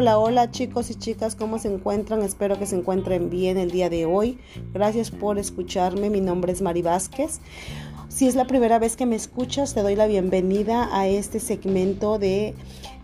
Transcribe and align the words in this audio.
Hola, 0.00 0.16
hola 0.20 0.52
chicos 0.52 0.90
y 0.90 0.94
chicas, 0.94 1.34
¿cómo 1.34 1.58
se 1.58 1.66
encuentran? 1.66 2.22
Espero 2.22 2.56
que 2.56 2.66
se 2.66 2.76
encuentren 2.76 3.30
bien 3.30 3.58
el 3.58 3.72
día 3.72 3.90
de 3.90 4.06
hoy. 4.06 4.38
Gracias 4.72 5.10
por 5.10 5.40
escucharme, 5.40 6.08
mi 6.08 6.20
nombre 6.20 6.52
es 6.52 6.62
Mari 6.62 6.82
Vázquez. 6.82 7.40
Si 8.08 8.28
es 8.28 8.36
la 8.36 8.46
primera 8.46 8.78
vez 8.78 8.94
que 8.94 9.06
me 9.06 9.16
escuchas, 9.16 9.74
te 9.74 9.82
doy 9.82 9.96
la 9.96 10.06
bienvenida 10.06 10.88
a 10.96 11.08
este 11.08 11.40
segmento 11.40 12.20
de 12.20 12.54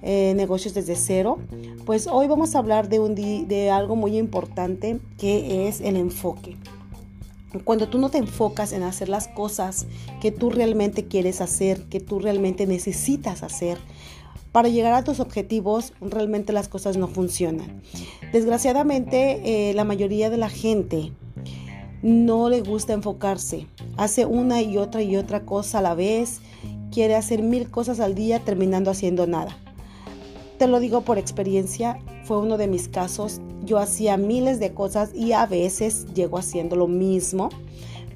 eh, 0.02 0.34
negocios 0.36 0.72
desde 0.72 0.94
cero. 0.94 1.40
Pues 1.84 2.06
hoy 2.06 2.28
vamos 2.28 2.54
a 2.54 2.60
hablar 2.60 2.88
de, 2.88 3.00
un 3.00 3.16
de 3.16 3.70
algo 3.72 3.96
muy 3.96 4.16
importante 4.16 5.00
que 5.18 5.66
es 5.66 5.80
el 5.80 5.96
enfoque. 5.96 6.56
Cuando 7.64 7.88
tú 7.88 7.98
no 7.98 8.08
te 8.08 8.18
enfocas 8.18 8.72
en 8.72 8.84
hacer 8.84 9.08
las 9.08 9.26
cosas 9.26 9.86
que 10.20 10.30
tú 10.30 10.48
realmente 10.48 11.06
quieres 11.06 11.40
hacer, 11.40 11.82
que 11.86 11.98
tú 11.98 12.20
realmente 12.20 12.68
necesitas 12.68 13.42
hacer, 13.42 13.78
para 14.54 14.68
llegar 14.68 14.94
a 14.94 15.02
tus 15.02 15.18
objetivos 15.18 15.94
realmente 16.00 16.52
las 16.52 16.68
cosas 16.68 16.96
no 16.96 17.08
funcionan. 17.08 17.82
Desgraciadamente 18.32 19.70
eh, 19.70 19.74
la 19.74 19.82
mayoría 19.82 20.30
de 20.30 20.36
la 20.36 20.48
gente 20.48 21.10
no 22.02 22.48
le 22.48 22.60
gusta 22.60 22.92
enfocarse, 22.92 23.66
hace 23.96 24.26
una 24.26 24.62
y 24.62 24.76
otra 24.76 25.02
y 25.02 25.16
otra 25.16 25.44
cosa 25.44 25.80
a 25.80 25.82
la 25.82 25.96
vez, 25.96 26.38
quiere 26.92 27.16
hacer 27.16 27.42
mil 27.42 27.68
cosas 27.68 27.98
al 27.98 28.14
día 28.14 28.44
terminando 28.44 28.92
haciendo 28.92 29.26
nada. 29.26 29.58
Te 30.56 30.68
lo 30.68 30.78
digo 30.78 31.00
por 31.00 31.18
experiencia, 31.18 31.98
fue 32.22 32.38
uno 32.38 32.56
de 32.56 32.68
mis 32.68 32.86
casos. 32.86 33.40
Yo 33.64 33.78
hacía 33.78 34.16
miles 34.16 34.60
de 34.60 34.72
cosas 34.72 35.10
y 35.16 35.32
a 35.32 35.46
veces 35.46 36.06
llego 36.14 36.38
haciendo 36.38 36.76
lo 36.76 36.86
mismo. 36.86 37.48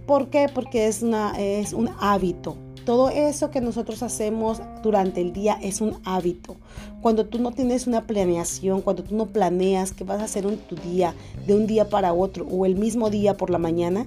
¿Por 0.07 0.30
qué? 0.30 0.46
Porque 0.55 0.87
es, 0.87 1.02
una, 1.02 1.37
es 1.37 1.73
un 1.73 1.91
hábito. 1.98 2.57
Todo 2.88 3.10
eso 3.10 3.51
que 3.51 3.60
nosotros 3.60 4.02
hacemos 4.02 4.62
durante 4.83 5.20
el 5.20 5.34
día 5.34 5.59
es 5.60 5.83
un 5.83 5.98
hábito. 6.06 6.56
Cuando 7.02 7.26
tú 7.26 7.38
no 7.38 7.52
tienes 7.52 7.87
una 7.87 8.07
planeación, 8.07 8.80
cuando 8.80 9.04
tú 9.04 9.15
no 9.15 9.26
planeas 9.26 9.93
qué 9.93 10.04
vas 10.04 10.23
a 10.23 10.24
hacer 10.24 10.46
en 10.46 10.57
tu 10.57 10.74
día, 10.74 11.15
de 11.46 11.54
un 11.54 11.66
día 11.66 11.90
para 11.90 12.15
otro 12.15 12.46
o 12.46 12.65
el 12.65 12.77
mismo 12.77 13.10
día 13.10 13.37
por 13.37 13.51
la 13.51 13.59
mañana, 13.59 14.07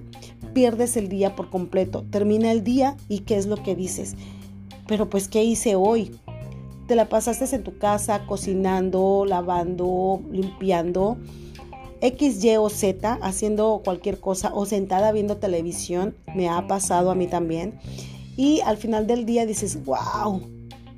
pierdes 0.55 0.97
el 0.97 1.09
día 1.09 1.35
por 1.35 1.51
completo. 1.51 2.03
Termina 2.09 2.51
el 2.51 2.63
día 2.63 2.97
y 3.07 3.19
¿qué 3.19 3.37
es 3.37 3.45
lo 3.45 3.57
que 3.61 3.75
dices? 3.75 4.15
Pero 4.87 5.11
pues, 5.11 5.27
¿qué 5.27 5.43
hice 5.43 5.75
hoy? 5.75 6.15
Te 6.87 6.95
la 6.95 7.07
pasaste 7.07 7.55
en 7.55 7.63
tu 7.63 7.77
casa 7.77 8.25
cocinando, 8.25 9.25
lavando, 9.27 10.23
limpiando. 10.31 11.17
X, 12.01 12.43
Y 12.43 12.57
o 12.57 12.67
Z, 12.67 13.19
haciendo 13.21 13.83
cualquier 13.85 14.19
cosa 14.19 14.51
o 14.55 14.65
sentada 14.65 15.11
viendo 15.11 15.37
televisión, 15.37 16.15
me 16.33 16.49
ha 16.49 16.65
pasado 16.65 17.11
a 17.11 17.15
mí 17.15 17.27
también 17.27 17.79
y 18.41 18.59
al 18.61 18.77
final 18.77 19.05
del 19.05 19.27
día 19.27 19.45
dices, 19.45 19.85
wow, 19.85 20.41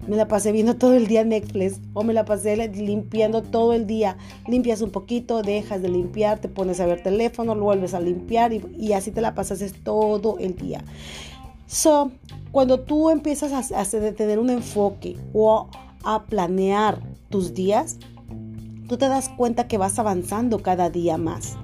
me 0.08 0.16
la 0.16 0.30
pasé 0.30 0.54
viendo 0.54 0.78
todo 0.78 0.94
el 0.94 1.08
día 1.08 1.26
Netflix 1.26 1.82
o 1.92 2.02
me 2.06 2.14
la 2.14 2.24
pasé 2.24 2.56
limpiando 2.70 3.44
todo 3.44 3.74
el 3.74 3.86
día. 3.86 4.16
Limpias 4.48 4.82
un 4.82 4.92
poquito, 4.92 5.42
dejas 5.42 5.82
de 5.82 5.90
limpiar, 5.90 6.40
te 6.40 6.48
pones 6.48 6.80
a 6.80 6.86
ver 6.86 7.04
teléfono, 7.04 7.54
lo 7.54 7.66
vuelves 7.66 7.94
a 7.94 8.00
limpiar 8.00 8.54
y, 8.54 8.94
así 8.94 9.12
te 9.12 9.20
la 9.20 9.36
pasas 9.36 9.62
todo 9.84 10.38
el 10.40 10.56
día. 10.56 10.86
So, 11.68 12.12
cuando 12.54 12.80
tú 12.80 13.10
empiezas 13.10 13.52
a, 13.52 13.82
a 13.82 13.86
tener 13.86 14.40
un 14.40 14.50
enfoque 14.50 15.18
o 15.34 15.68
a 16.06 16.24
planear 16.24 17.02
tus 17.30 17.54
días, 17.54 17.98
tú 18.88 18.96
te 18.96 19.10
das 19.10 19.28
cuenta 19.28 19.68
que 19.68 19.78
vas 19.78 20.00
avanzando 20.00 20.60
cada 20.60 20.90
día 20.90 21.18
más. 21.18 21.58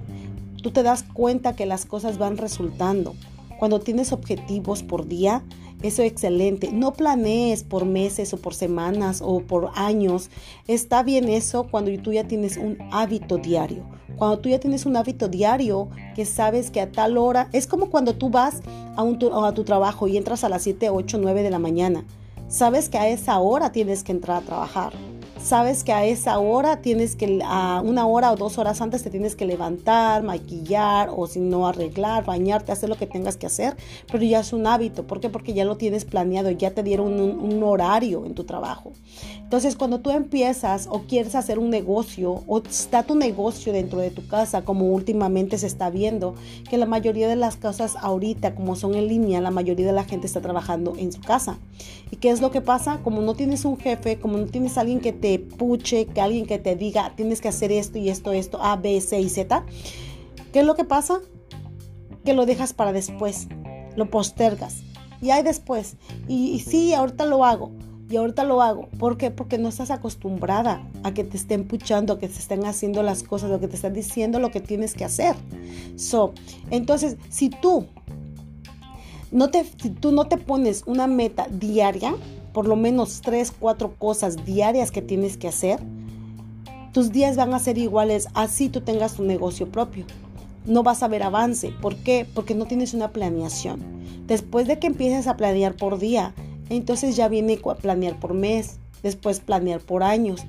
Tú 0.62 0.72
te 0.72 0.84
das 0.84 1.04
cuenta 1.04 1.56
que 1.56 1.66
las 1.66 1.86
cosas 1.86 2.18
van 2.18 2.36
resultando. 2.36 3.16
Cuando 3.60 3.82
tienes 3.82 4.14
objetivos 4.14 4.84
por 4.84 5.06
día, 5.06 5.44
eso 5.82 6.02
es 6.02 6.12
excelente. 6.12 6.72
No 6.74 6.94
planees 6.94 7.64
por 7.64 7.86
meses 7.86 8.34
o 8.34 8.38
por 8.38 8.54
semanas 8.54 9.22
o 9.24 9.40
por 9.42 9.72
años. 9.76 10.30
Está 10.68 11.04
bien 11.04 11.30
eso 11.30 11.68
cuando 11.70 11.92
tú 12.02 12.12
ya 12.12 12.26
tienes 12.26 12.58
un 12.58 12.78
hábito 12.92 13.38
diario. 13.38 13.84
Cuando 14.18 14.40
tú 14.40 14.50
ya 14.50 14.60
tienes 14.60 14.86
un 14.86 14.98
hábito 14.98 15.30
diario 15.30 15.88
que 16.16 16.26
sabes 16.26 16.72
que 16.72 16.82
a 16.82 16.92
tal 16.92 17.18
hora, 17.18 17.50
es 17.54 17.66
como 17.66 17.90
cuando 17.90 18.16
tú 18.16 18.30
vas 18.30 18.62
a, 18.98 19.04
un, 19.04 19.18
a 19.46 19.54
tu 19.54 19.64
trabajo 19.64 20.08
y 20.08 20.18
entras 20.18 20.44
a 20.44 20.50
las 20.50 20.64
7, 20.64 20.90
8, 20.90 21.18
9 21.22 21.44
de 21.44 21.50
la 21.50 21.60
mañana. 21.60 22.04
Sabes 22.50 22.90
que 22.90 22.98
a 22.98 23.08
esa 23.08 23.40
hora 23.40 23.72
tienes 23.72 24.04
que 24.04 24.12
entrar 24.12 24.38
a 24.38 24.46
trabajar 24.46 24.94
sabes 25.42 25.84
que 25.84 25.94
a 25.94 26.06
esa 26.06 26.40
hora 26.40 26.82
tienes 26.82 27.16
que, 27.16 27.40
a 27.44 27.82
una 27.84 28.06
hora 28.06 28.32
o 28.32 28.36
dos 28.36 28.58
horas 28.58 28.82
antes 28.82 29.04
te 29.04 29.10
tienes 29.10 29.36
que 29.36 29.46
levantar, 29.46 30.24
maquillar 30.24 31.10
o 31.16 31.28
si 31.28 31.40
no 31.40 31.68
arreglar, 31.68 32.26
bañarte, 32.26 32.72
hacer 32.72 32.90
lo 32.90 32.98
que 32.98 33.08
tengas 33.08 33.38
que 33.38 33.46
hacer, 33.46 33.76
pero 34.12 34.24
ya 34.24 34.40
es 34.40 34.54
un 34.54 34.68
hábito. 34.68 35.08
¿Por 35.08 35.20
qué? 35.20 35.30
Porque 35.30 35.54
ya 35.54 35.66
lo 35.66 35.78
tienes 35.78 36.06
planeado, 36.06 36.52
ya 36.52 36.72
te 36.72 36.84
dieron 36.84 37.20
un, 37.20 37.60
horario 37.64 38.26
en 38.26 38.36
tu 38.36 38.46
trabajo. 38.46 38.94
Entonces, 39.42 39.76
cuando 39.76 40.00
tú 40.00 40.12
empiezas 40.12 40.88
o 40.90 41.02
quieres 41.02 41.36
hacer 41.36 41.60
un 41.60 41.70
negocio 41.70 42.44
o 42.48 42.60
está 42.60 43.04
tu 43.04 43.16
negocio 43.16 43.74
dentro 43.74 44.00
de 44.00 44.12
tu 44.12 44.26
casa, 44.28 44.64
como 44.64 44.86
últimamente 44.86 45.58
se 45.58 45.68
está 45.68 45.90
viendo, 45.90 46.36
que 46.70 46.78
la 46.78 46.86
mayoría 46.86 47.28
de 47.28 47.36
las 47.36 47.58
casas 47.58 47.96
ahorita, 48.00 48.56
como 48.56 48.76
son 48.76 48.96
en 48.96 49.08
línea, 49.08 49.42
la 49.42 49.52
mayoría 49.52 49.88
de 49.88 49.94
la 49.94 50.04
gente 50.04 50.28
está 50.28 50.42
trabajando 50.42 50.94
en 50.98 51.12
su 51.12 51.22
casa. 51.22 51.58
¿Y 52.12 52.18
qué 52.18 52.30
es 52.30 52.42
lo 52.42 52.52
que 52.52 52.62
pasa? 52.62 53.00
Como 53.04 53.22
no 53.22 53.36
tienes 53.36 53.66
un 53.66 53.78
jefe, 53.78 54.20
como 54.20 54.38
no 54.38 54.46
tienes 54.46 54.78
alguien 54.78 55.00
que 55.00 55.14
te 55.14 55.29
puche, 55.38 56.08
que 56.08 56.22
alguien 56.22 56.48
que 56.48 56.58
te 56.58 56.76
diga 56.76 57.14
tienes 57.16 57.42
que 57.42 57.50
hacer 57.50 57.72
esto 57.72 58.00
y 58.00 58.10
esto, 58.10 58.32
esto, 58.32 58.60
A, 58.62 58.76
B, 58.78 59.00
C 59.02 59.20
y 59.20 59.30
Z, 59.30 59.64
¿qué 60.52 60.62
es 60.62 60.66
lo 60.66 60.76
que 60.76 60.86
pasa? 60.86 61.20
Que 62.26 62.34
lo 62.34 62.48
dejas 62.48 62.74
para 62.74 62.94
después, 62.94 63.48
lo 63.96 64.10
postergas. 64.10 64.78
Y 65.22 65.30
hay 65.32 65.44
después, 65.44 65.98
y, 66.28 66.52
y 66.52 66.60
sí, 66.60 66.94
ahorita 66.94 67.26
lo 67.26 67.46
hago, 67.46 67.72
y 68.10 68.18
ahorita 68.18 68.44
lo 68.44 68.62
hago. 68.62 68.88
¿Por 68.98 69.18
qué? 69.18 69.30
Porque 69.30 69.58
no 69.60 69.70
estás 69.70 69.92
acostumbrada 69.92 70.82
a 71.04 71.14
que 71.14 71.24
te 71.24 71.38
estén 71.38 71.68
puchando, 71.68 72.18
que 72.18 72.28
te 72.28 72.40
estén 72.40 72.66
haciendo 72.66 73.04
las 73.04 73.22
cosas, 73.22 73.52
lo 73.52 73.60
que 73.60 73.68
te 73.68 73.76
están 73.76 73.94
diciendo 73.94 74.40
lo 74.40 74.50
que 74.50 74.62
tienes 74.62 74.96
que 74.96 75.06
hacer. 75.06 75.36
So, 75.96 76.34
entonces, 76.72 77.18
si 77.30 77.50
tú 77.50 77.86
no 79.32 79.52
te, 79.52 79.64
si 79.64 79.92
tú 79.92 80.12
no 80.12 80.28
te 80.28 80.38
pones 80.38 80.84
una 80.88 81.06
meta 81.06 81.48
diaria, 81.52 82.16
por 82.54 82.68
lo 82.68 82.76
menos 82.76 83.22
tres, 83.22 83.52
cuatro 83.58 83.94
cosas 83.98 84.46
diarias 84.46 84.92
que 84.92 85.02
tienes 85.02 85.38
que 85.38 85.48
hacer, 85.48 85.80
tus 86.94 87.12
días 87.12 87.36
van 87.36 87.54
a 87.54 87.60
ser 87.60 87.78
iguales 87.78 88.28
así 88.34 88.70
tú 88.70 88.82
tengas 88.82 89.14
tu 89.14 89.24
negocio 89.24 89.72
propio. 89.72 90.06
No 90.66 90.84
vas 90.84 91.04
a 91.04 91.08
ver 91.08 91.24
avance. 91.24 91.72
¿Por 91.82 91.96
qué? 91.98 92.28
Porque 92.34 92.56
no 92.56 92.66
tienes 92.66 92.94
una 92.94 93.12
planeación. 93.12 93.80
Después 94.26 94.68
de 94.68 94.80
que 94.80 94.88
empieces 94.88 95.28
a 95.28 95.38
planear 95.38 95.76
por 95.76 96.00
día, 96.00 96.34
entonces 96.70 97.16
ya 97.16 97.28
viene 97.28 97.60
a 97.64 97.76
planear 97.76 98.20
por 98.20 98.34
mes, 98.34 98.78
después 99.02 99.40
planear 99.40 99.82
por 99.82 100.04
años, 100.04 100.46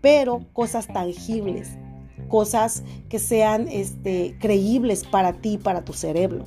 pero 0.00 0.42
cosas 0.52 0.86
tangibles, 0.86 1.70
cosas 2.28 2.82
que 3.08 3.18
sean 3.18 3.68
este, 3.68 4.36
creíbles 4.40 5.04
para 5.04 5.34
ti, 5.34 5.58
para 5.58 5.84
tu 5.84 5.92
cerebro, 5.92 6.44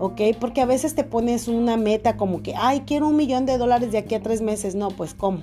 ¿ok? 0.00 0.20
Porque 0.40 0.60
a 0.60 0.66
veces 0.66 0.94
te 0.94 1.04
pones 1.04 1.48
una 1.48 1.76
meta 1.76 2.16
como 2.16 2.42
que, 2.42 2.54
ay, 2.56 2.82
quiero 2.86 3.08
un 3.08 3.16
millón 3.16 3.46
de 3.46 3.58
dólares 3.58 3.92
de 3.92 3.98
aquí 3.98 4.14
a 4.14 4.22
tres 4.22 4.40
meses. 4.40 4.74
No, 4.74 4.88
pues 4.88 5.14
¿cómo? 5.14 5.42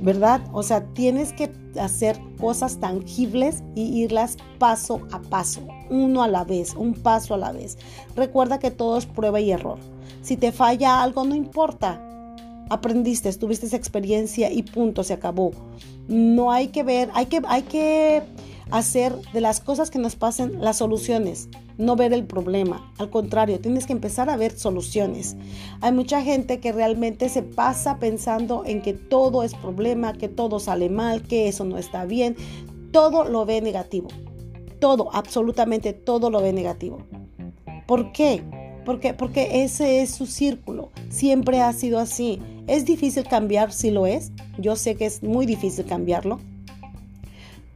¿Verdad? 0.00 0.42
O 0.52 0.62
sea, 0.62 0.84
tienes 0.94 1.32
que 1.32 1.50
hacer 1.80 2.18
cosas 2.38 2.78
tangibles 2.78 3.62
y 3.74 4.02
irlas 4.02 4.36
paso 4.58 5.00
a 5.10 5.20
paso, 5.20 5.62
uno 5.90 6.22
a 6.22 6.28
la 6.28 6.44
vez, 6.44 6.74
un 6.74 6.94
paso 6.94 7.34
a 7.34 7.38
la 7.38 7.52
vez. 7.52 7.78
Recuerda 8.14 8.58
que 8.58 8.70
todo 8.70 8.98
es 8.98 9.06
prueba 9.06 9.40
y 9.40 9.50
error. 9.50 9.78
Si 10.22 10.36
te 10.36 10.52
falla 10.52 11.02
algo, 11.02 11.24
no 11.24 11.34
importa. 11.34 12.00
Aprendiste, 12.70 13.32
tuviste 13.34 13.66
esa 13.66 13.76
experiencia 13.76 14.50
y 14.50 14.62
punto, 14.62 15.02
se 15.02 15.14
acabó. 15.14 15.50
No 16.08 16.52
hay 16.52 16.68
que 16.68 16.82
ver, 16.82 17.10
hay 17.14 17.26
que, 17.26 17.42
hay 17.46 17.62
que 17.62 18.22
hacer 18.70 19.14
de 19.32 19.40
las 19.40 19.60
cosas 19.60 19.90
que 19.90 19.98
nos 19.98 20.16
pasen 20.16 20.60
las 20.60 20.78
soluciones, 20.78 21.48
no 21.78 21.96
ver 21.96 22.12
el 22.12 22.24
problema. 22.24 22.92
Al 22.98 23.10
contrario, 23.10 23.60
tienes 23.60 23.86
que 23.86 23.92
empezar 23.92 24.30
a 24.30 24.36
ver 24.36 24.56
soluciones. 24.58 25.36
Hay 25.80 25.92
mucha 25.92 26.22
gente 26.22 26.60
que 26.60 26.72
realmente 26.72 27.28
se 27.28 27.42
pasa 27.42 27.98
pensando 27.98 28.62
en 28.64 28.82
que 28.82 28.92
todo 28.92 29.42
es 29.42 29.54
problema, 29.54 30.12
que 30.12 30.28
todo 30.28 30.60
sale 30.60 30.88
mal, 30.88 31.22
que 31.22 31.48
eso 31.48 31.64
no 31.64 31.78
está 31.78 32.04
bien. 32.04 32.36
Todo 32.92 33.24
lo 33.24 33.44
ve 33.44 33.60
negativo. 33.60 34.08
Todo, 34.78 35.14
absolutamente 35.14 35.92
todo 35.92 36.30
lo 36.30 36.40
ve 36.40 36.52
negativo. 36.52 36.98
¿Por 37.86 38.12
qué? 38.12 38.42
Porque, 38.84 39.14
porque 39.14 39.62
ese 39.62 40.02
es 40.02 40.10
su 40.10 40.26
círculo. 40.26 40.90
Siempre 41.08 41.60
ha 41.60 41.72
sido 41.72 41.98
así. 41.98 42.40
¿Es 42.66 42.84
difícil 42.84 43.24
cambiar? 43.24 43.72
Si 43.72 43.90
lo 43.90 44.06
es. 44.06 44.32
Yo 44.58 44.76
sé 44.76 44.96
que 44.96 45.06
es 45.06 45.22
muy 45.22 45.46
difícil 45.46 45.84
cambiarlo. 45.84 46.40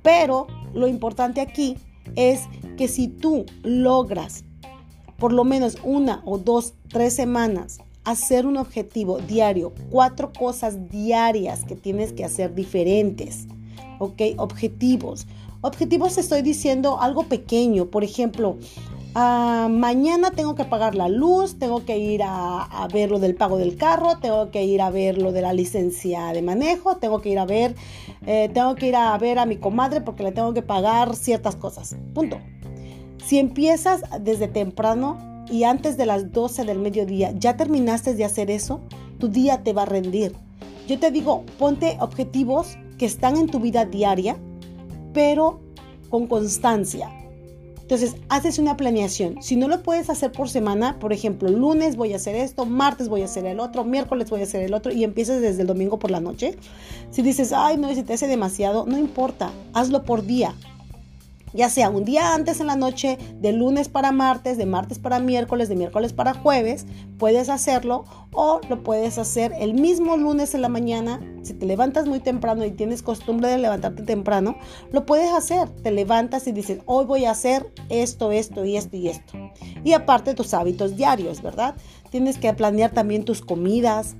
Pero 0.02 0.46
lo 0.76 0.86
importante 0.86 1.40
aquí 1.40 1.76
es 2.14 2.42
que 2.76 2.86
si 2.86 3.08
tú 3.08 3.46
logras 3.62 4.44
por 5.18 5.32
lo 5.32 5.44
menos 5.44 5.78
una 5.82 6.22
o 6.24 6.38
dos, 6.38 6.74
tres 6.88 7.14
semanas 7.14 7.78
hacer 8.04 8.46
un 8.46 8.56
objetivo 8.56 9.18
diario, 9.18 9.72
cuatro 9.90 10.32
cosas 10.32 10.90
diarias 10.90 11.64
que 11.64 11.74
tienes 11.74 12.12
que 12.12 12.24
hacer 12.24 12.54
diferentes, 12.54 13.48
¿ok? 13.98 14.22
Objetivos. 14.36 15.26
Objetivos 15.62 16.18
estoy 16.18 16.42
diciendo 16.42 17.00
algo 17.00 17.24
pequeño, 17.24 17.86
por 17.86 18.04
ejemplo, 18.04 18.58
Ah, 19.18 19.68
mañana 19.70 20.30
tengo 20.30 20.54
que 20.54 20.66
pagar 20.66 20.94
la 20.94 21.08
luz, 21.08 21.58
tengo 21.58 21.86
que 21.86 21.96
ir 21.96 22.20
a, 22.22 22.86
ver 22.92 23.10
lo 23.10 23.18
del 23.18 23.34
pago 23.34 23.56
del 23.56 23.78
carro, 23.78 24.18
tengo 24.18 24.50
que 24.50 24.64
ir 24.64 24.82
a 24.82 24.90
ver 24.90 25.16
lo 25.16 25.32
de 25.32 25.40
la 25.40 25.54
licencia 25.54 26.34
de 26.34 26.42
manejo, 26.42 26.98
tengo 26.98 27.22
que 27.22 27.30
ir 27.30 27.38
a 27.38 27.46
ver, 27.46 27.74
eh, 28.26 28.50
tengo 28.52 28.74
que 28.74 28.88
ir 28.88 28.96
a 28.96 29.16
ver 29.16 29.38
a 29.38 29.46
mi 29.46 29.56
comadre 29.56 30.02
porque 30.02 30.22
le 30.22 30.32
tengo 30.32 30.52
que 30.52 30.60
pagar 30.60 31.16
ciertas 31.16 31.56
cosas. 31.56 31.96
Punto. 32.12 32.36
Si 33.24 33.38
empiezas 33.38 34.02
desde 34.20 34.48
temprano 34.48 35.16
y 35.50 35.64
antes 35.64 35.96
de 35.96 36.04
las 36.04 36.30
12 36.30 36.66
del 36.66 36.78
mediodía 36.78 37.32
ya 37.38 37.56
terminaste 37.56 38.12
de 38.12 38.26
hacer 38.26 38.50
eso, 38.50 38.82
tu 39.18 39.28
día 39.28 39.62
te 39.62 39.72
va 39.72 39.84
a 39.84 39.86
rendir. 39.86 40.36
Yo 40.86 40.98
te 41.00 41.10
digo, 41.10 41.46
ponte 41.58 41.96
objetivos 42.00 42.76
que 42.98 43.06
están 43.06 43.38
en 43.38 43.46
tu 43.46 43.60
vida 43.60 43.86
diaria, 43.86 44.36
pero 45.14 45.60
con 46.10 46.26
constancia. 46.26 47.10
Entonces, 47.86 48.16
haces 48.28 48.58
una 48.58 48.76
planeación. 48.76 49.40
Si 49.40 49.54
no 49.54 49.68
lo 49.68 49.80
puedes 49.80 50.10
hacer 50.10 50.32
por 50.32 50.48
semana, 50.48 50.98
por 50.98 51.12
ejemplo, 51.12 51.48
lunes 51.48 51.94
voy 51.94 52.14
a 52.14 52.16
hacer 52.16 52.34
esto, 52.34 52.66
martes 52.66 53.08
voy 53.08 53.22
a 53.22 53.26
hacer 53.26 53.46
el 53.46 53.60
otro, 53.60 53.84
miércoles 53.84 54.28
voy 54.28 54.40
a 54.40 54.42
hacer 54.42 54.64
el 54.64 54.74
otro 54.74 54.90
y 54.90 55.04
empiezas 55.04 55.40
desde 55.40 55.60
el 55.60 55.68
domingo 55.68 55.96
por 56.00 56.10
la 56.10 56.18
noche. 56.18 56.56
Si 57.12 57.22
dices, 57.22 57.52
ay, 57.52 57.76
no, 57.76 57.94
si 57.94 58.02
te 58.02 58.14
hace 58.14 58.26
demasiado, 58.26 58.86
no 58.86 58.98
importa, 58.98 59.52
hazlo 59.72 60.02
por 60.02 60.26
día 60.26 60.52
ya 61.52 61.70
sea 61.70 61.90
un 61.90 62.04
día 62.04 62.34
antes 62.34 62.60
en 62.60 62.66
la 62.66 62.76
noche, 62.76 63.18
de 63.40 63.52
lunes 63.52 63.88
para 63.88 64.12
martes, 64.12 64.58
de 64.58 64.66
martes 64.66 64.98
para 64.98 65.18
miércoles, 65.20 65.68
de 65.68 65.76
miércoles 65.76 66.12
para 66.12 66.34
jueves, 66.34 66.86
puedes 67.18 67.48
hacerlo 67.48 68.04
o 68.32 68.60
lo 68.68 68.82
puedes 68.82 69.18
hacer 69.18 69.52
el 69.58 69.74
mismo 69.74 70.16
lunes 70.16 70.54
en 70.54 70.62
la 70.62 70.68
mañana. 70.68 71.20
Si 71.42 71.54
te 71.54 71.66
levantas 71.66 72.06
muy 72.06 72.20
temprano 72.20 72.64
y 72.64 72.72
tienes 72.72 73.02
costumbre 73.02 73.48
de 73.48 73.58
levantarte 73.58 74.02
temprano, 74.02 74.56
lo 74.92 75.06
puedes 75.06 75.32
hacer. 75.32 75.68
Te 75.70 75.90
levantas 75.90 76.46
y 76.46 76.52
dices, 76.52 76.80
hoy 76.86 77.06
voy 77.06 77.24
a 77.24 77.30
hacer 77.30 77.72
esto, 77.88 78.32
esto 78.32 78.64
y 78.64 78.76
esto 78.76 78.96
y 78.96 79.08
esto. 79.08 79.32
Y 79.84 79.92
aparte 79.92 80.34
tus 80.34 80.52
hábitos 80.52 80.96
diarios, 80.96 81.42
¿verdad? 81.42 81.76
Tienes 82.10 82.38
que 82.38 82.52
planear 82.52 82.90
también 82.90 83.24
tus 83.24 83.40
comidas. 83.40 84.16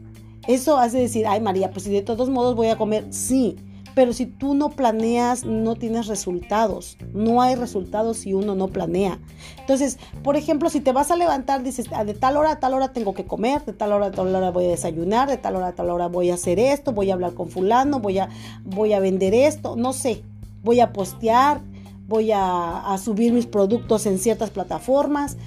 Eso 0.46 0.78
hace 0.78 0.98
decir, 0.98 1.26
ay 1.26 1.40
María, 1.40 1.70
pues 1.70 1.84
si 1.84 1.90
de 1.90 2.02
todos 2.02 2.30
modos 2.30 2.54
voy 2.54 2.68
a 2.68 2.78
comer, 2.78 3.06
sí 3.10 3.56
pero 3.96 4.12
si 4.12 4.26
tú 4.26 4.52
no 4.52 4.68
planeas, 4.68 5.46
no 5.46 5.74
tienes 5.74 6.06
resultados. 6.06 6.98
No 7.14 7.40
hay 7.40 7.54
resultados 7.54 8.18
si 8.18 8.34
uno 8.34 8.54
no 8.54 8.68
planea. 8.68 9.18
Entonces, 9.58 9.98
por 10.22 10.36
ejemplo, 10.36 10.68
si 10.68 10.82
te 10.82 10.92
vas 10.92 11.10
a 11.10 11.16
levantar, 11.16 11.62
dices, 11.62 11.86
ah, 11.94 12.04
de 12.04 12.12
tal 12.12 12.36
hora 12.36 12.50
a 12.50 12.60
tal 12.60 12.74
hora 12.74 12.92
tengo 12.92 13.14
que 13.14 13.24
comer, 13.24 13.64
de 13.64 13.72
tal 13.72 13.92
hora 13.92 14.08
a 14.08 14.10
tal 14.10 14.34
hora 14.34 14.50
voy 14.50 14.66
a 14.66 14.68
desayunar, 14.68 15.30
de 15.30 15.38
tal 15.38 15.56
hora 15.56 15.68
a 15.68 15.72
tal 15.74 15.88
hora 15.88 16.08
voy 16.08 16.28
a 16.28 16.34
hacer 16.34 16.58
esto, 16.58 16.92
voy 16.92 17.10
a 17.10 17.14
hablar 17.14 17.32
con 17.32 17.48
fulano, 17.48 17.98
voy 17.98 18.18
a, 18.18 18.28
voy 18.64 18.92
a 18.92 19.00
vender 19.00 19.32
esto, 19.32 19.76
no 19.76 19.94
sé, 19.94 20.22
voy 20.62 20.80
a 20.80 20.92
postear, 20.92 21.62
voy 22.06 22.32
a, 22.34 22.94
subir 23.02 23.32
mis 23.32 23.46
productos 23.46 24.04
en 24.04 24.18
ciertas 24.18 24.50
plataformas. 24.50 25.38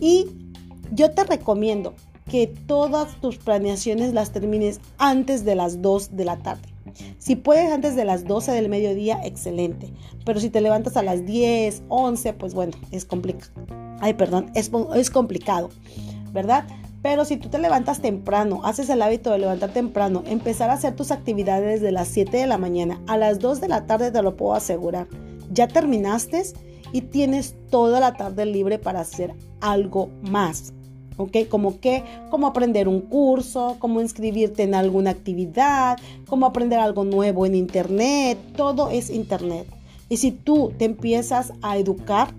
Y 0.00 0.26
yo 0.92 1.12
te 1.12 1.24
recomiendo 1.24 1.94
que 2.30 2.46
todas 2.46 3.18
tus 3.22 3.38
planeaciones 3.38 4.12
las 4.12 4.32
termines 4.32 4.82
antes 4.98 5.46
de 5.46 5.54
las 5.54 5.80
2 5.80 6.14
de 6.14 6.24
la 6.26 6.36
tarde. 6.36 6.69
Si 7.20 7.36
puedes 7.36 7.70
antes 7.70 7.96
de 7.96 8.06
las 8.06 8.24
12 8.24 8.50
del 8.52 8.70
mediodía, 8.70 9.20
excelente. 9.22 9.92
Pero 10.24 10.40
si 10.40 10.48
te 10.48 10.62
levantas 10.62 10.96
a 10.96 11.02
las 11.02 11.26
10, 11.26 11.82
11, 11.88 12.32
pues 12.32 12.54
bueno, 12.54 12.72
es 12.92 13.04
complicado. 13.04 13.52
Ay, 14.00 14.14
perdón, 14.14 14.50
es, 14.54 14.70
es 14.94 15.10
complicado, 15.10 15.68
¿verdad? 16.32 16.64
Pero 17.02 17.26
si 17.26 17.36
tú 17.36 17.50
te 17.50 17.58
levantas 17.58 18.00
temprano, 18.00 18.62
haces 18.64 18.88
el 18.88 19.02
hábito 19.02 19.30
de 19.32 19.38
levantar 19.38 19.70
temprano, 19.70 20.22
empezar 20.26 20.70
a 20.70 20.74
hacer 20.74 20.96
tus 20.96 21.10
actividades 21.10 21.82
de 21.82 21.92
las 21.92 22.08
7 22.08 22.38
de 22.38 22.46
la 22.46 22.56
mañana 22.56 23.02
a 23.06 23.18
las 23.18 23.38
2 23.38 23.60
de 23.60 23.68
la 23.68 23.86
tarde, 23.86 24.10
te 24.10 24.22
lo 24.22 24.36
puedo 24.36 24.54
asegurar. 24.54 25.06
Ya 25.52 25.68
terminaste 25.68 26.42
y 26.92 27.02
tienes 27.02 27.54
toda 27.70 28.00
la 28.00 28.14
tarde 28.14 28.46
libre 28.46 28.78
para 28.78 29.00
hacer 29.00 29.34
algo 29.60 30.08
más. 30.22 30.72
¿Ok? 31.20 31.48
Como 31.48 31.80
que, 31.80 32.02
como 32.30 32.46
aprender 32.46 32.88
un 32.88 33.00
curso, 33.00 33.76
como 33.78 34.00
inscribirte 34.00 34.62
en 34.62 34.74
alguna 34.74 35.10
actividad, 35.10 35.98
como 36.26 36.46
aprender 36.46 36.78
algo 36.78 37.04
nuevo 37.04 37.46
en 37.46 37.54
internet, 37.54 38.38
todo 38.56 38.90
es 38.90 39.10
internet. 39.10 39.66
Y 40.08 40.16
si 40.16 40.32
tú 40.32 40.72
te 40.78 40.86
empiezas 40.86 41.52
a 41.62 41.76
educar 41.76 42.34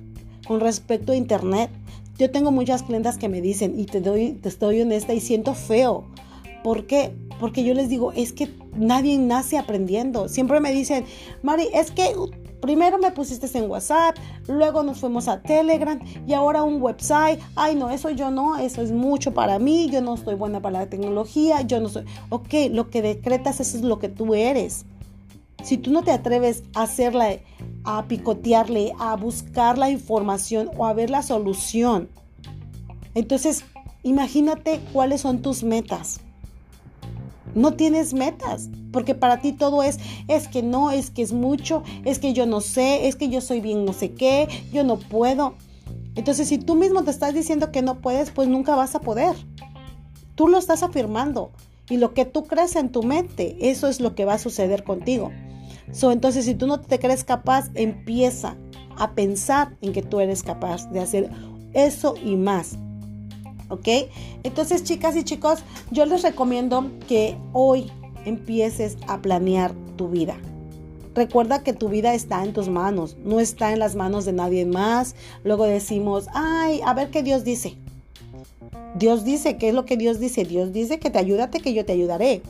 con 0.48 0.60
respecto 0.60 1.12
a 1.12 1.16
internet, 1.16 1.70
yo 2.18 2.32
tengo 2.32 2.52
muchas 2.52 2.84
clientas 2.84 3.18
que 3.18 3.30
me 3.30 3.42
dicen, 3.42 3.80
y 3.80 3.86
te 3.86 4.02
doy, 4.02 4.34
te 4.34 4.50
estoy 4.50 4.82
honesta 4.82 5.14
y 5.14 5.22
siento 5.22 5.54
feo. 5.54 6.04
¿Por 6.64 6.86
qué? 6.86 7.12
Porque 7.40 7.64
yo 7.64 7.74
les 7.74 7.90
digo, 7.90 8.12
es 8.12 8.34
que 8.34 8.50
nadie 8.76 9.18
nace 9.18 9.58
aprendiendo. 9.58 10.28
Siempre 10.28 10.60
me 10.60 10.72
dicen, 10.72 11.06
Mari, 11.42 11.68
es 11.74 11.92
que 11.92 12.14
Primero 12.62 13.00
me 13.00 13.12
pusiste 13.12 13.58
en 13.58 13.70
WhatsApp, 13.70 14.16
luego 14.48 14.84
nos 14.84 15.00
fuimos 15.00 15.28
a 15.28 15.42
Telegram 15.42 16.00
y 16.28 16.34
ahora 16.34 16.64
un 16.64 16.82
website. 16.82 17.40
Ay, 17.56 17.76
no, 17.76 17.90
eso 17.90 18.12
yo 18.12 18.30
no, 18.30 18.58
eso 18.58 18.82
es 18.82 18.92
mucho 18.92 19.34
para 19.34 19.58
mí, 19.58 19.90
yo 19.90 20.02
no 20.02 20.14
estoy 20.14 20.36
buena 20.36 20.62
para 20.62 20.82
la 20.82 20.86
tecnología, 20.86 21.62
yo 21.62 21.80
no 21.80 21.90
soy... 21.90 22.06
Ok, 22.30 22.54
lo 22.72 22.90
que 22.90 23.02
decretas 23.02 23.60
eso 23.60 23.78
es 23.78 23.84
lo 23.84 23.98
que 23.98 24.10
tú 24.10 24.36
eres. 24.36 24.86
Si 25.64 25.78
tú 25.78 25.92
no 25.92 26.04
te 26.04 26.12
atreves 26.12 26.64
a 26.76 26.84
hacerla, 26.84 27.40
a 27.84 28.08
picotearle, 28.08 28.94
a 29.00 29.16
buscar 29.16 29.78
la 29.78 29.90
información 29.90 30.70
o 30.78 30.86
a 30.86 30.94
ver 30.94 31.10
la 31.10 31.24
solución, 31.24 32.10
entonces 33.16 33.66
imagínate 34.04 34.80
cuáles 34.94 35.22
son 35.22 35.42
tus 35.42 35.64
metas. 35.64 36.22
No 37.56 37.74
tienes 37.74 38.14
metas, 38.14 38.70
porque 38.92 39.16
para 39.16 39.42
ti 39.42 39.52
todo 39.52 39.84
es, 39.84 40.00
es 40.28 40.48
que 40.48 40.64
no, 40.64 40.92
es 40.92 41.12
que 41.12 41.22
es 41.22 41.34
mucho, 41.34 41.84
es 42.06 42.20
que 42.20 42.34
yo 42.34 42.46
no 42.46 42.62
sé, 42.62 43.08
es 43.08 43.16
que 43.16 43.30
yo 43.30 43.42
soy 43.42 43.62
bien 43.62 43.86
no 43.86 43.94
sé 43.94 44.12
qué, 44.12 44.48
yo 44.72 44.84
no 44.84 44.98
puedo. 44.98 45.56
Entonces, 46.16 46.48
si 46.48 46.58
tú 46.58 46.76
mismo 46.76 47.04
te 47.04 47.12
estás 47.12 47.34
diciendo 47.34 47.72
que 47.72 47.82
no 47.82 48.00
puedes, 48.00 48.32
pues 48.32 48.48
nunca 48.48 48.76
vas 48.76 48.96
a 48.96 49.00
poder. 49.00 49.36
Tú 50.36 50.48
lo 50.48 50.58
estás 50.58 50.84
afirmando. 50.84 51.52
Y 51.90 51.98
lo 51.98 52.14
que 52.14 52.26
tú 52.26 52.46
crees 52.46 52.76
en 52.76 52.90
tu 52.90 53.04
mente, 53.04 53.58
eso 53.70 53.88
es 53.88 54.00
lo 54.00 54.16
que 54.16 54.26
va 54.26 54.36
a 54.36 54.40
suceder 54.40 54.84
contigo. 54.84 55.32
So, 55.92 56.12
entonces, 56.12 56.46
si 56.46 56.56
tú 56.56 56.68
no 56.68 56.80
te 56.80 57.00
crees 57.00 57.24
capaz, 57.24 57.70
empieza 57.76 58.56
a 58.98 59.12
pensar 59.12 59.76
en 59.82 59.92
que 59.94 60.02
tú 60.02 60.20
eres 60.20 60.44
capaz 60.44 60.90
de 60.92 61.00
hacer 61.00 61.30
eso 61.74 62.16
y 62.24 62.36
más. 62.36 62.78
¿Ok? 63.72 63.88
Entonces, 64.44 64.84
chicas 64.84 65.16
y 65.16 65.24
chicos, 65.24 65.60
yo 65.90 66.06
les 66.06 66.22
recomiendo 66.22 66.92
que 67.08 67.38
hoy 67.54 67.92
empieces 68.26 68.98
a 69.08 69.22
planear 69.22 69.74
tu 69.96 70.10
vida. 70.10 70.36
Recuerda 71.14 71.64
que 71.64 71.74
tu 71.74 71.90
vida 71.90 72.14
está 72.14 72.44
en 72.44 72.54
tus 72.54 72.70
manos, 72.70 73.18
no 73.24 73.40
está 73.40 73.74
en 73.74 73.80
las 73.80 73.96
manos 73.96 74.26
de 74.26 74.34
nadie 74.34 74.66
más. 74.66 75.16
Luego 75.44 75.66
decimos, 75.66 76.28
ay, 76.34 76.82
a 76.86 76.94
ver 76.94 77.10
qué 77.10 77.22
Dios 77.22 77.44
dice. 77.44 77.76
Dios 78.96 79.24
dice, 79.24 79.58
¿qué 79.58 79.70
es 79.70 79.74
lo 79.74 79.86
que 79.86 79.98
Dios 79.98 80.20
dice? 80.20 80.46
Dios 80.46 80.72
dice 80.72 81.00
que 81.00 81.10
te 81.10 81.20
ayúdate, 81.20 81.60
que 81.60 81.74
yo 81.74 81.86
te 81.86 81.94
ayudaré. 81.94 82.42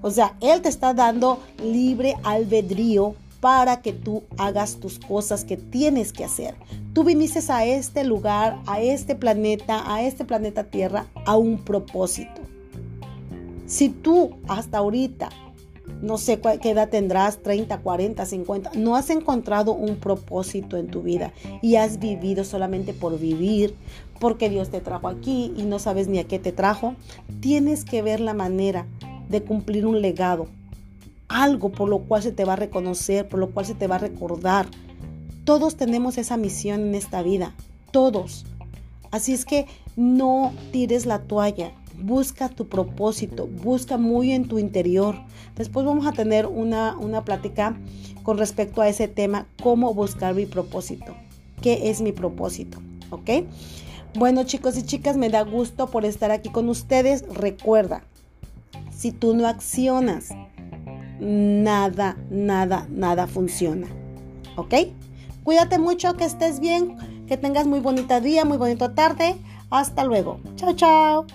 O 0.00 0.10
sea, 0.10 0.36
Él 0.40 0.62
te 0.62 0.68
está 0.68 0.94
dando 0.94 1.40
libre 1.62 2.16
albedrío 2.22 3.14
para 3.40 3.82
que 3.82 3.92
tú 3.92 4.24
hagas 4.36 4.76
tus 4.76 4.98
cosas 4.98 5.44
que 5.44 5.56
tienes 5.56 6.12
que 6.12 6.24
hacer. 6.24 6.54
Tú 6.92 7.04
viniste 7.04 7.40
a 7.52 7.64
este 7.64 8.04
lugar, 8.04 8.58
a 8.66 8.80
este 8.80 9.14
planeta, 9.14 9.92
a 9.92 10.02
este 10.02 10.24
planeta 10.24 10.64
Tierra, 10.64 11.06
a 11.24 11.36
un 11.36 11.58
propósito. 11.58 12.42
Si 13.66 13.88
tú 13.90 14.30
hasta 14.48 14.78
ahorita, 14.78 15.28
no 16.02 16.18
sé 16.18 16.40
qué 16.62 16.70
edad 16.70 16.88
tendrás, 16.88 17.42
30, 17.42 17.78
40, 17.78 18.24
50, 18.24 18.70
no 18.74 18.96
has 18.96 19.10
encontrado 19.10 19.72
un 19.72 19.96
propósito 19.96 20.76
en 20.76 20.88
tu 20.88 21.02
vida 21.02 21.32
y 21.62 21.76
has 21.76 21.98
vivido 21.98 22.44
solamente 22.44 22.92
por 22.92 23.18
vivir, 23.18 23.74
porque 24.20 24.48
Dios 24.48 24.70
te 24.70 24.80
trajo 24.80 25.08
aquí 25.08 25.52
y 25.56 25.62
no 25.62 25.78
sabes 25.78 26.08
ni 26.08 26.18
a 26.18 26.24
qué 26.24 26.38
te 26.38 26.52
trajo, 26.52 26.94
tienes 27.40 27.84
que 27.84 28.02
ver 28.02 28.20
la 28.20 28.34
manera 28.34 28.86
de 29.28 29.42
cumplir 29.42 29.86
un 29.86 30.00
legado, 30.00 30.48
algo 31.28 31.70
por 31.70 31.88
lo 31.88 32.00
cual 32.00 32.22
se 32.22 32.32
te 32.32 32.44
va 32.44 32.54
a 32.54 32.56
reconocer, 32.56 33.28
por 33.28 33.40
lo 33.40 33.50
cual 33.50 33.66
se 33.66 33.74
te 33.74 33.86
va 33.86 33.96
a 33.96 33.98
recordar. 33.98 34.66
Todos 35.44 35.76
tenemos 35.76 36.18
esa 36.18 36.36
misión 36.36 36.80
en 36.80 36.94
esta 36.94 37.22
vida, 37.22 37.54
todos. 37.90 38.44
Así 39.10 39.32
es 39.32 39.44
que 39.44 39.66
no 39.96 40.52
tires 40.72 41.06
la 41.06 41.20
toalla, 41.20 41.72
busca 42.02 42.48
tu 42.48 42.68
propósito, 42.68 43.46
busca 43.46 43.96
muy 43.96 44.32
en 44.32 44.48
tu 44.48 44.58
interior. 44.58 45.16
Después 45.56 45.86
vamos 45.86 46.06
a 46.06 46.12
tener 46.12 46.46
una, 46.46 46.96
una 46.98 47.24
plática 47.24 47.76
con 48.22 48.38
respecto 48.38 48.82
a 48.82 48.88
ese 48.88 49.08
tema, 49.08 49.46
cómo 49.62 49.94
buscar 49.94 50.34
mi 50.34 50.46
propósito, 50.46 51.16
qué 51.62 51.90
es 51.90 52.00
mi 52.00 52.12
propósito, 52.12 52.78
¿ok? 53.10 53.30
Bueno 54.14 54.44
chicos 54.44 54.76
y 54.76 54.82
chicas, 54.82 55.16
me 55.16 55.30
da 55.30 55.42
gusto 55.42 55.88
por 55.88 56.04
estar 56.04 56.30
aquí 56.30 56.50
con 56.50 56.68
ustedes. 56.68 57.24
Recuerda, 57.28 58.02
si 58.90 59.12
tú 59.12 59.34
no 59.34 59.46
accionas, 59.46 60.30
nada, 61.20 62.16
nada, 62.30 62.86
nada 62.90 63.26
funciona. 63.26 63.86
¿Ok? 64.56 64.74
Cuídate 65.44 65.78
mucho, 65.78 66.14
que 66.14 66.24
estés 66.24 66.60
bien, 66.60 66.96
que 67.26 67.36
tengas 67.36 67.66
muy 67.66 67.80
bonita 67.80 68.20
día, 68.20 68.44
muy 68.44 68.58
bonita 68.58 68.94
tarde. 68.94 69.36
Hasta 69.70 70.04
luego. 70.04 70.40
Chao, 70.56 70.72
chao. 70.74 71.26